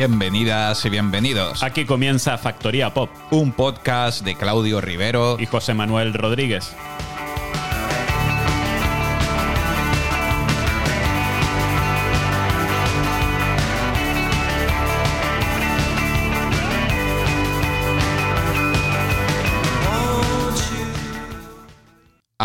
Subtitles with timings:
[0.00, 1.62] Bienvenidas y bienvenidos.
[1.62, 3.10] Aquí comienza Factoría Pop.
[3.30, 6.74] Un podcast de Claudio Rivero y José Manuel Rodríguez.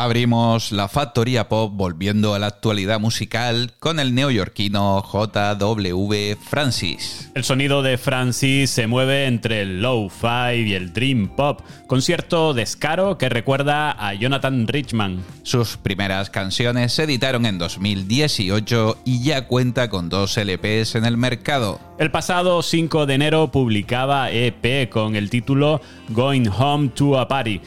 [0.06, 7.32] Abrimos la Factoría Pop volviendo a la actualidad musical con el neoyorquino JW Francis.
[7.34, 12.54] El sonido de Francis se mueve entre el low-fi y el dream pop, con cierto
[12.54, 15.24] descaro que recuerda a Jonathan Richman.
[15.42, 21.18] Sus primeras canciones se editaron en 2018 y ya cuenta con dos LPs en el
[21.18, 21.80] mercado.
[21.98, 27.60] El pasado 5 de enero publicaba EP con el título Going Home to a Party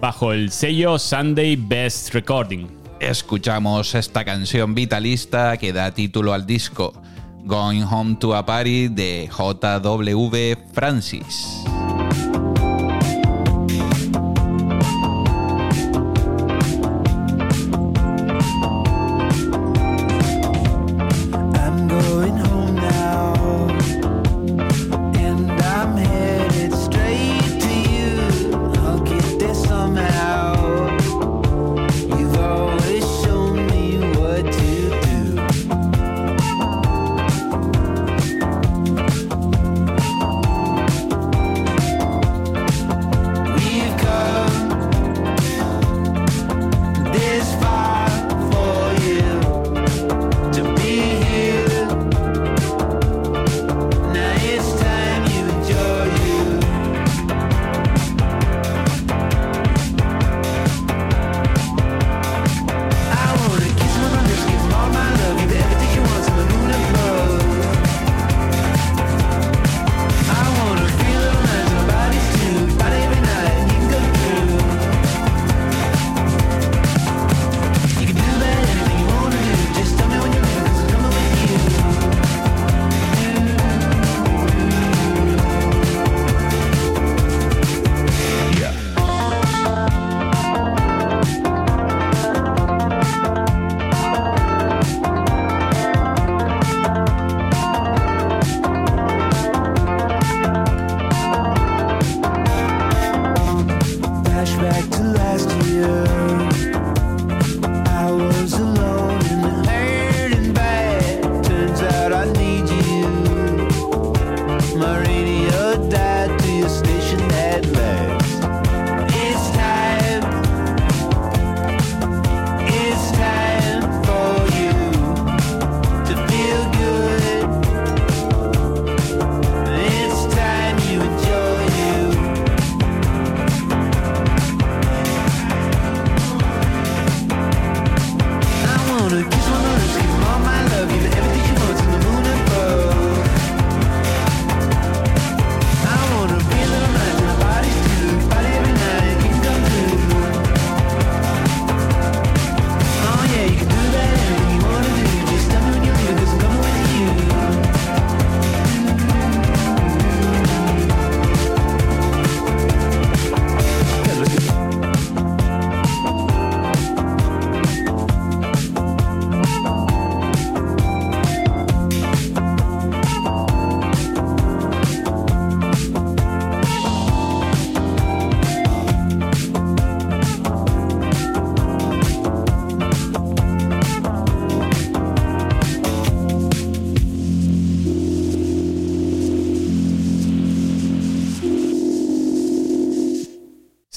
[0.00, 2.66] bajo el sello Sunday Best Recording.
[3.00, 6.92] Escuchamos esta canción vitalista que da título al disco,
[7.44, 11.64] Going Home to a Party de JW Francis.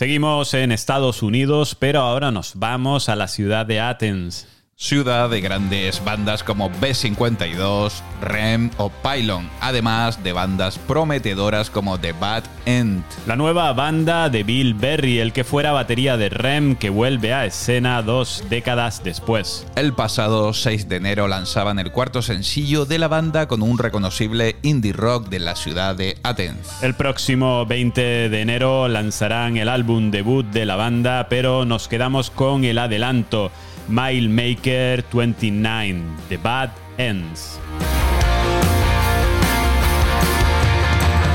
[0.02, 4.48] Seguimos en Estados Unidos, pero ahora nos vamos a la ciudad de Athens
[4.82, 12.14] ciudad de grandes bandas como B52, REM o Pylon, además de bandas prometedoras como The
[12.14, 13.04] Bad End.
[13.28, 17.46] La nueva banda de Bill Berry, el que fuera batería de REM, que vuelve a
[17.46, 19.68] escena dos décadas después.
[19.76, 24.56] El pasado 6 de enero lanzaban el cuarto sencillo de la banda con un reconocible
[24.64, 26.82] indie rock de la ciudad de Athens.
[26.82, 32.32] El próximo 20 de enero lanzarán el álbum debut de la banda, pero nos quedamos
[32.32, 33.52] con el adelanto.
[33.92, 37.60] Mile Maker 29, The Bad Ends.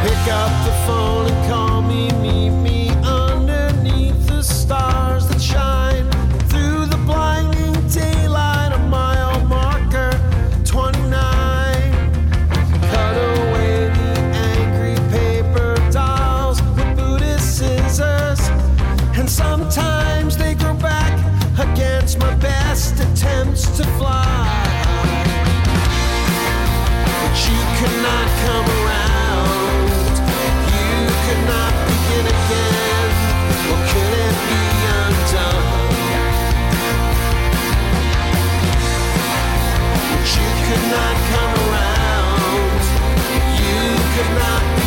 [0.03, 1.66] Pick up the phone and call
[40.69, 42.83] could not come around.
[43.63, 43.83] You
[44.15, 44.86] could not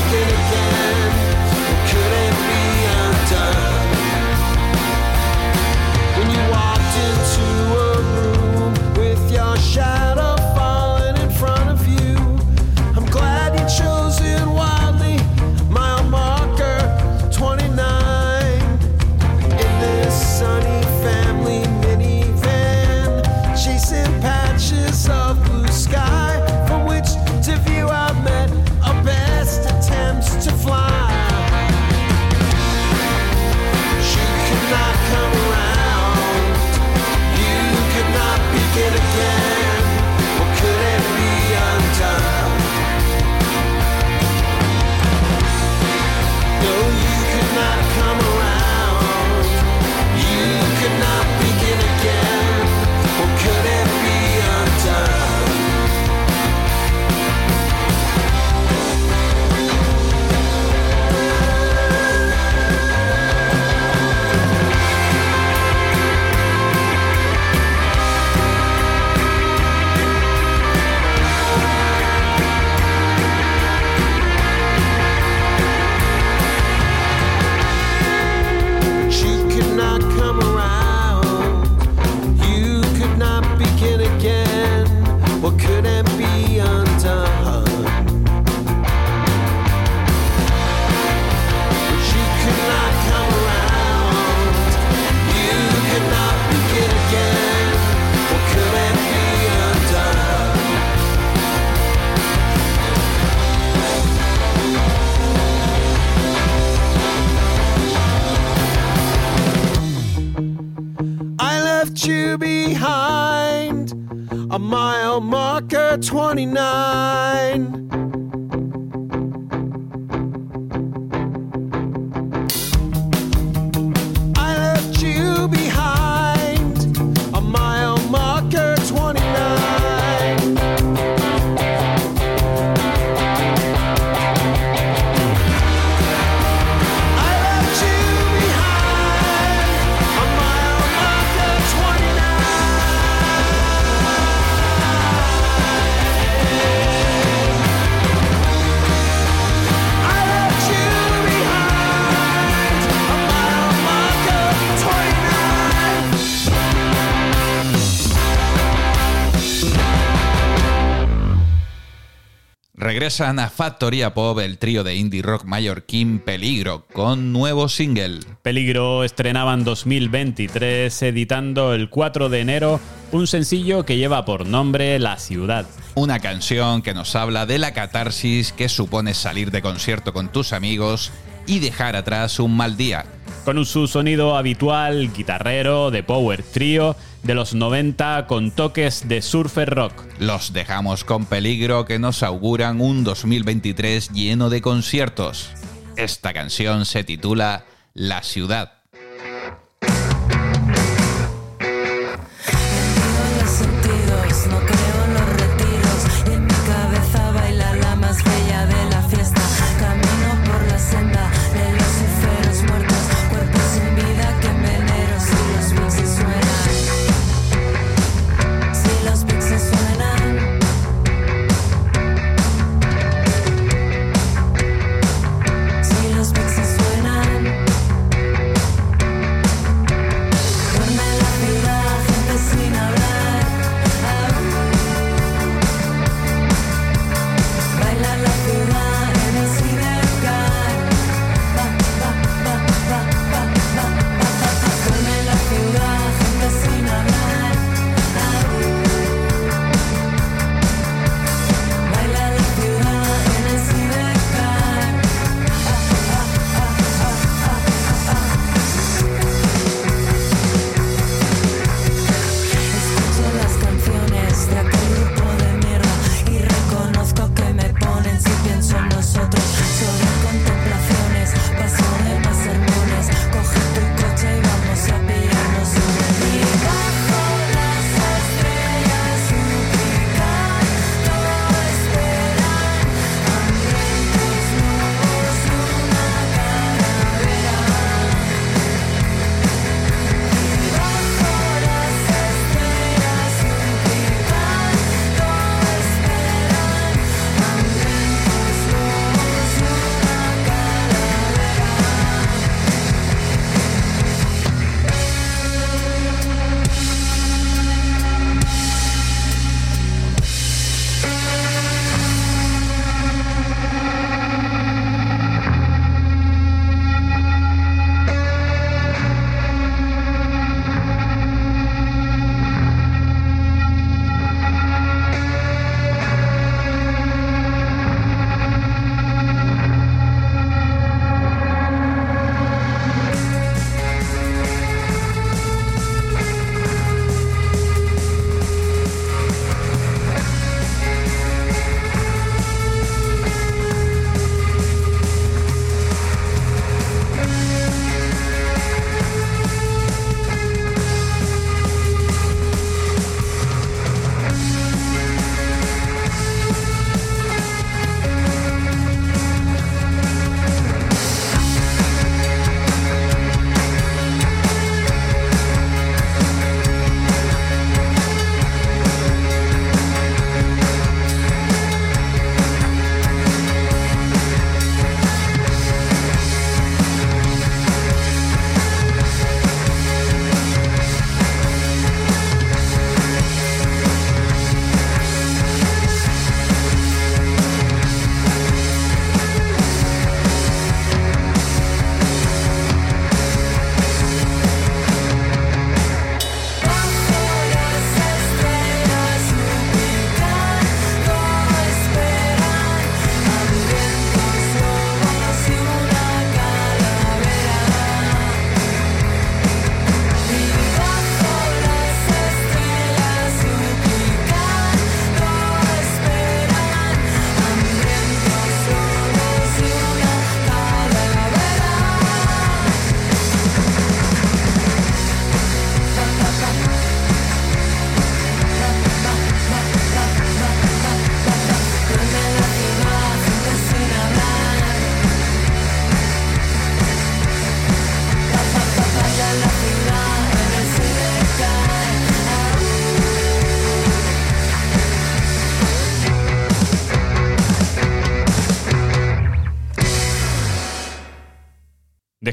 [163.00, 168.20] Regresan a Factoría Pop el trío de indie rock mallorquín Peligro con nuevo single.
[168.42, 172.82] Peligro estrenaban 2023 editando el 4 de enero
[173.14, 175.66] un sencillo que lleva por nombre La Ciudad.
[175.96, 180.52] Una canción que nos habla de la catarsis que supone salir de concierto con tus
[180.52, 181.14] amigos
[181.50, 183.06] y dejar atrás un mal día.
[183.44, 189.72] Con su sonido habitual, guitarrero, de power trio, de los 90 con toques de surfer
[189.72, 189.94] rock.
[190.20, 195.50] Los dejamos con peligro que nos auguran un 2023 lleno de conciertos.
[195.98, 197.66] Esta canción se titula
[197.96, 198.79] La ciudad.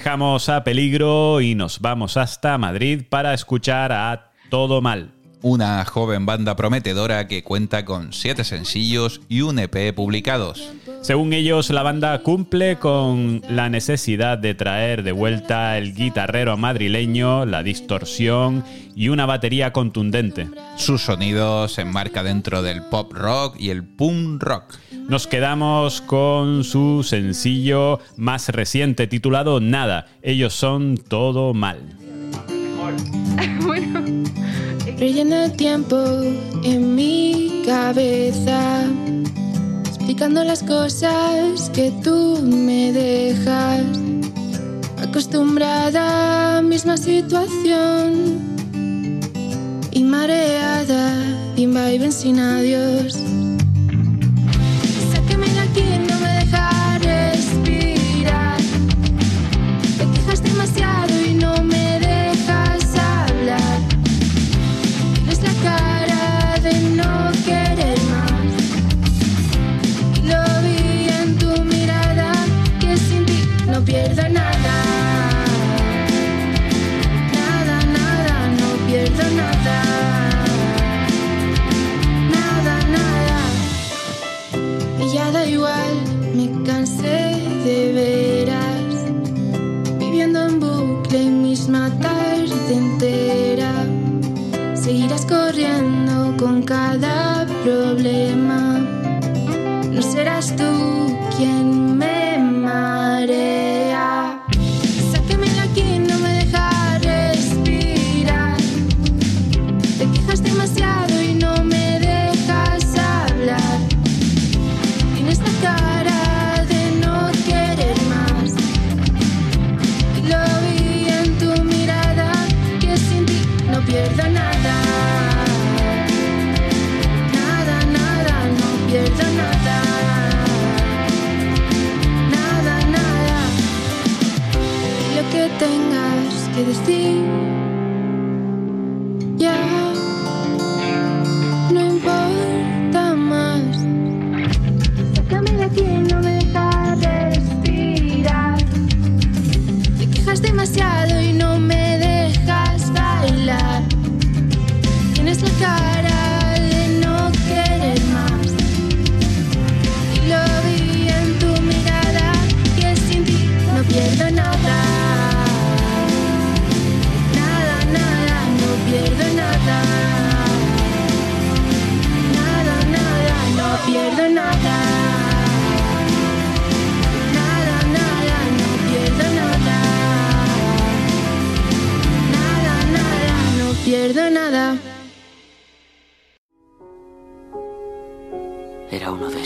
[0.07, 5.16] Dejamos a peligro y nos vamos hasta Madrid para escuchar a Todo Mal.
[5.43, 10.73] Una joven banda prometedora que cuenta con siete sencillos y un EP publicados.
[11.03, 17.47] Según ellos, la banda cumple con la necesidad de traer de vuelta el guitarrero madrileño,
[17.47, 18.65] la distorsión
[18.97, 20.49] y una batería contundente.
[20.77, 24.75] Su sonido se enmarca dentro del pop rock y el punk rock.
[25.09, 30.07] Nos quedamos con su sencillo más reciente titulado Nada.
[30.23, 31.79] Ellos son todo mal.
[33.65, 34.03] bueno,
[34.99, 35.99] Relleno el tiempo
[36.65, 38.85] en mi cabeza,
[39.87, 43.85] explicando las cosas que tú me dejas.
[45.03, 48.41] Acostumbrada a misma situación
[49.91, 51.13] y mareada,
[51.57, 53.36] y ven sin adiós.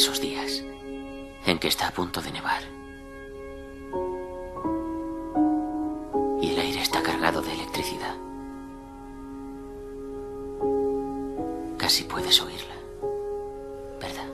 [0.00, 0.64] Esos días
[1.44, 2.62] en que está a punto de nevar.
[6.40, 8.16] Y el aire está cargado de electricidad.
[11.76, 12.76] Casi puedes oírla,
[14.00, 14.30] ¿verdad?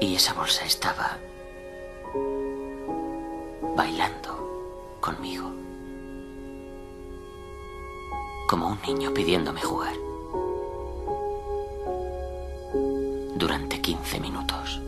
[0.00, 1.18] Y esa bolsa estaba
[3.76, 5.52] bailando conmigo.
[8.48, 10.07] Como un niño pidiéndome jugar.
[13.38, 14.80] Durante 15 minutos.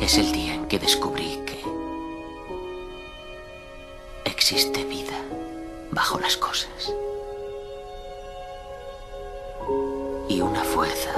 [0.00, 1.60] Es el día en que descubrí que
[4.24, 5.18] existe vida
[5.90, 6.94] bajo las cosas.
[10.30, 11.12] Y una fuerza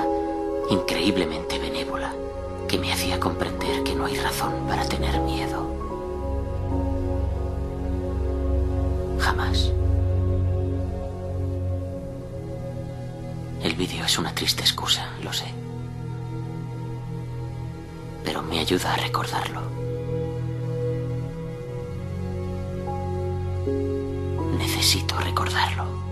[0.69, 2.13] increíblemente benévola
[2.67, 5.69] que me hacía comprender que no hay razón para tener miedo.
[9.21, 9.71] Jamás.
[13.87, 15.45] Vídeo es una triste excusa, lo sé.
[18.25, 19.61] Pero me ayuda a recordarlo.
[24.57, 26.04] Necesito recordarlo.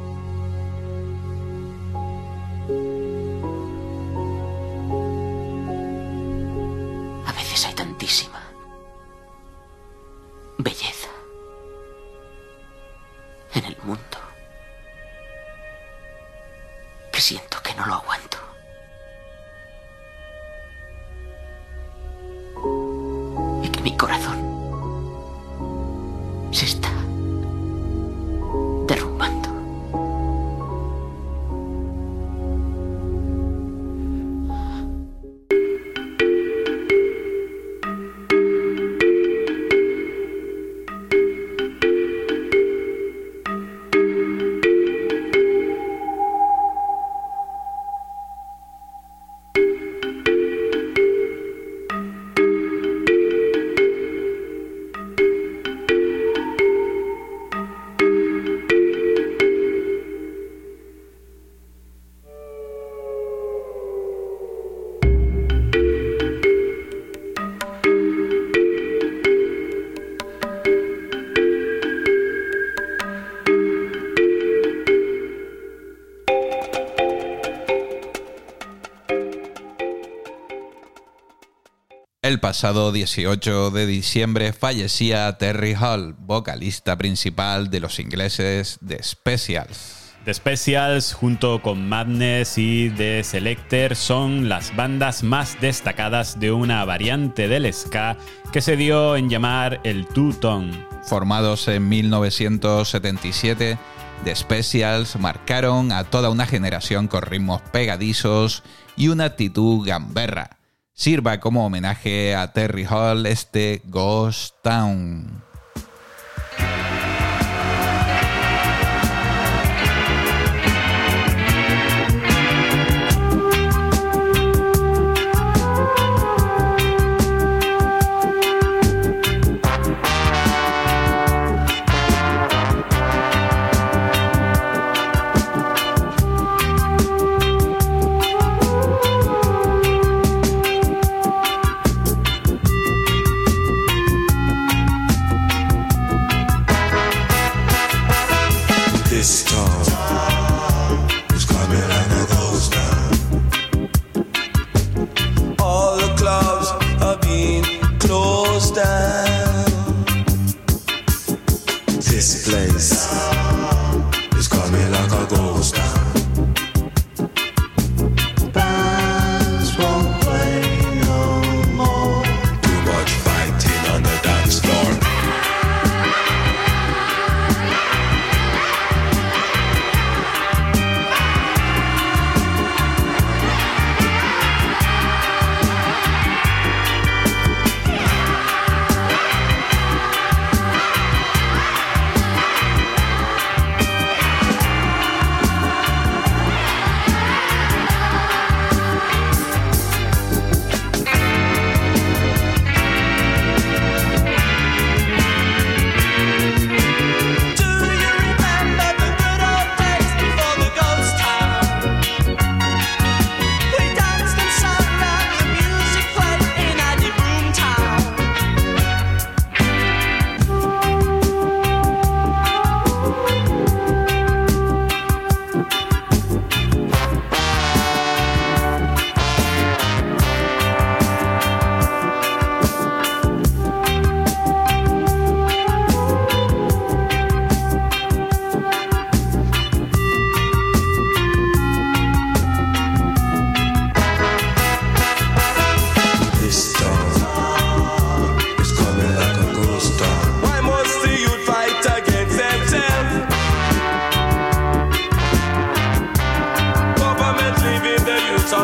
[82.33, 90.14] El pasado 18 de diciembre fallecía Terry Hall, vocalista principal de los ingleses de Specials.
[90.25, 96.83] The Specials junto con Madness y The Selector son las bandas más destacadas de una
[96.87, 98.16] variante del ska
[98.51, 100.87] que se dio en llamar el two-tone.
[101.03, 103.77] Formados en 1977,
[104.25, 108.62] The Specials marcaron a toda una generación con ritmos pegadizos
[108.97, 110.62] y una actitud gamberra.
[111.03, 115.43] Sirva como homenaje a Terry Hall este Ghost Town.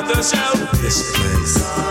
[0.09, 0.73] The youth on the shelf.
[0.81, 1.88] This place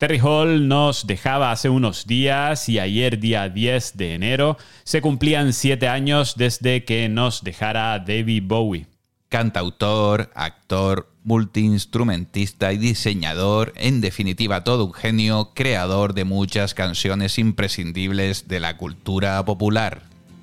[0.00, 5.52] Terry Hall nos dejaba hace unos días y ayer día 10 de enero se cumplían
[5.52, 8.86] siete años desde que nos dejara David Bowie.
[9.28, 18.48] Cantautor, actor, multiinstrumentista y diseñador, en definitiva todo un genio, creador de muchas canciones imprescindibles
[18.48, 20.00] de la cultura popular.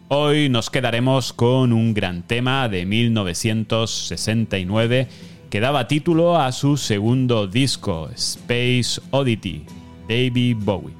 [0.09, 5.07] Hoy nos quedaremos con un gran tema de 1969
[5.49, 9.65] que daba título a su segundo disco, Space Oddity,
[10.07, 10.93] David Bowie.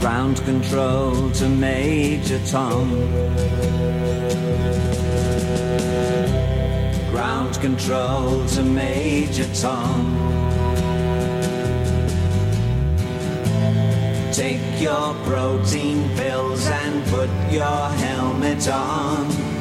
[0.00, 2.90] Ground control to Major Tom.
[7.10, 10.18] Ground control to Major Tom.
[14.32, 19.51] Take your protein pills and put your helmet on.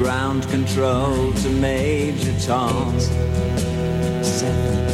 [0.00, 2.98] Ground control to Major Tom.
[4.22, 4.88] seven,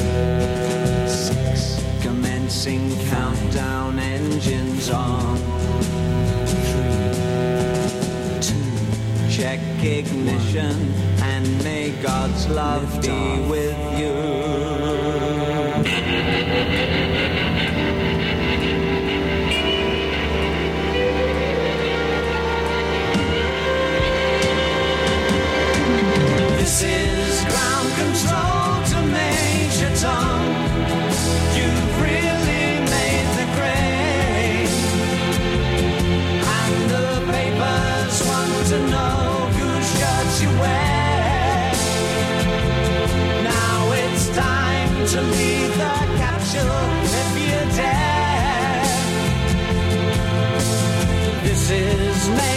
[1.09, 5.37] six, Commencing countdown engines on.
[6.45, 7.21] three,
[8.41, 10.93] two, Check ignition
[11.23, 14.56] and may God's love be with you.
[45.09, 46.83] To leave the capsule
[47.23, 48.83] if you dare.
[51.45, 52.56] This is Major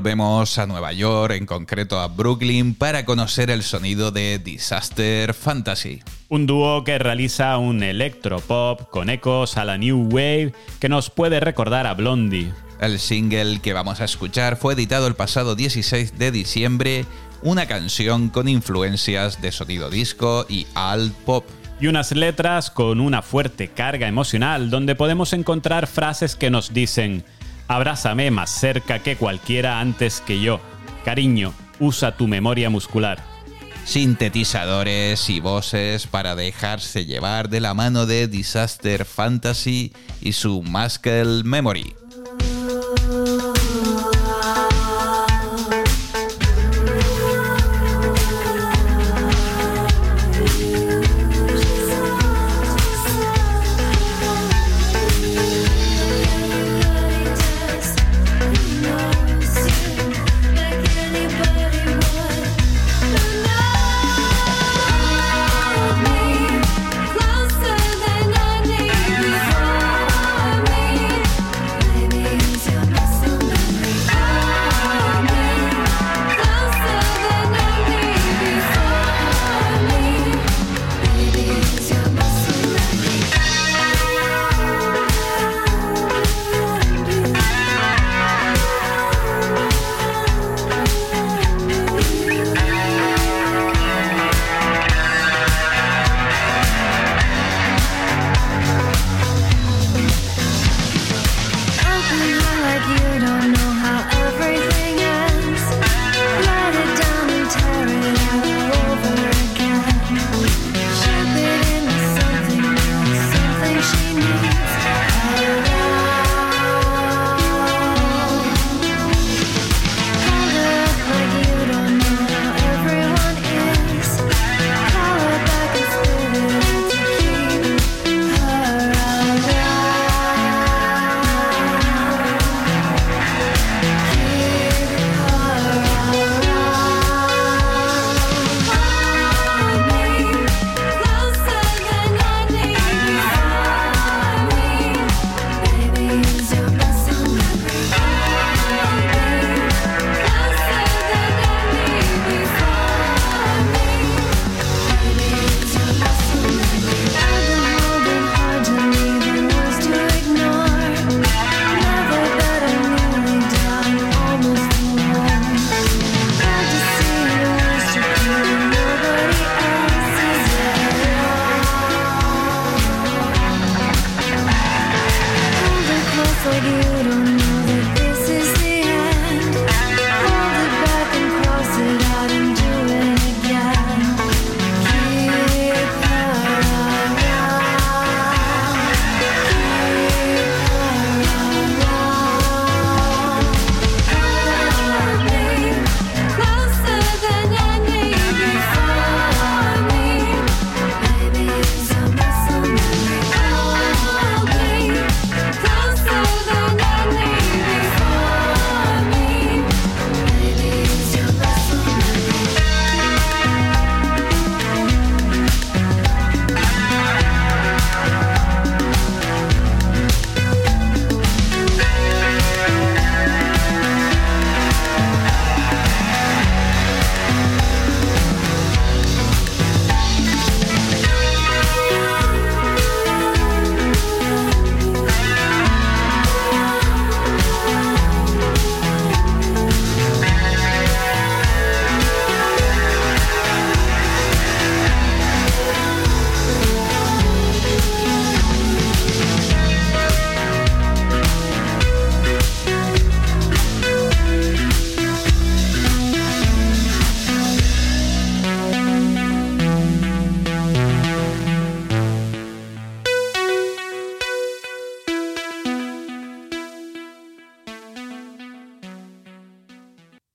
[0.00, 6.02] Volvemos a Nueva York, en concreto a Brooklyn, para conocer el sonido de Disaster Fantasy.
[6.30, 11.38] Un dúo que realiza un electropop con ecos a la New Wave que nos puede
[11.38, 12.50] recordar a Blondie.
[12.80, 17.04] El single que vamos a escuchar fue editado el pasado 16 de diciembre,
[17.42, 21.44] una canción con influencias de sonido disco y alt pop.
[21.78, 27.22] Y unas letras con una fuerte carga emocional donde podemos encontrar frases que nos dicen
[27.70, 30.58] Abrázame más cerca que cualquiera antes que yo.
[31.04, 33.22] Cariño, usa tu memoria muscular.
[33.84, 41.44] Sintetizadores y voces para dejarse llevar de la mano de Disaster Fantasy y su Muscle
[41.44, 41.94] Memory.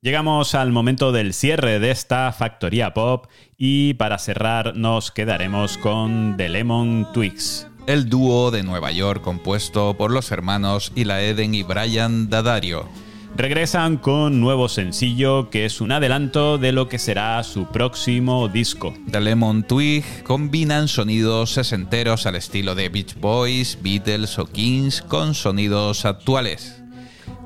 [0.05, 3.25] Llegamos al momento del cierre de esta factoría pop
[3.57, 7.67] y para cerrar nos quedaremos con The Lemon Twigs.
[7.87, 12.87] El dúo de Nueva York compuesto por los hermanos Ila Eden y Brian Dadario.
[13.35, 18.93] Regresan con nuevo sencillo que es un adelanto de lo que será su próximo disco.
[19.09, 25.33] The Lemon Twig combinan sonidos sesenteros al estilo de Beach Boys, Beatles o Kings con
[25.33, 26.84] sonidos actuales.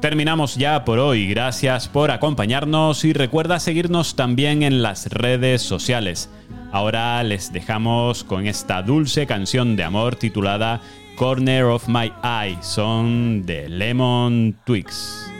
[0.01, 6.29] Terminamos ya por hoy, gracias por acompañarnos y recuerda seguirnos también en las redes sociales.
[6.71, 10.81] Ahora les dejamos con esta dulce canción de amor titulada
[11.15, 15.38] Corner of My Eye, son de Lemon Twigs.